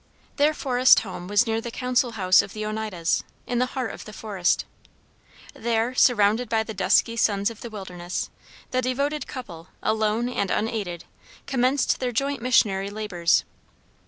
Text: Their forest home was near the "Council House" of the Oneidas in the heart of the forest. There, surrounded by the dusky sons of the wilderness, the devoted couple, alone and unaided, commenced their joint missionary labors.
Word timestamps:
Their 0.37 0.55
forest 0.55 1.01
home 1.01 1.27
was 1.27 1.45
near 1.45 1.61
the 1.61 1.69
"Council 1.69 2.13
House" 2.13 2.41
of 2.41 2.53
the 2.53 2.65
Oneidas 2.65 3.23
in 3.45 3.59
the 3.59 3.67
heart 3.67 3.93
of 3.93 4.05
the 4.05 4.13
forest. 4.13 4.65
There, 5.53 5.93
surrounded 5.93 6.49
by 6.49 6.63
the 6.63 6.73
dusky 6.73 7.15
sons 7.15 7.51
of 7.51 7.61
the 7.61 7.69
wilderness, 7.69 8.31
the 8.71 8.81
devoted 8.81 9.27
couple, 9.27 9.67
alone 9.83 10.27
and 10.27 10.49
unaided, 10.49 11.03
commenced 11.45 11.99
their 11.99 12.11
joint 12.11 12.41
missionary 12.41 12.89
labors. 12.89 13.43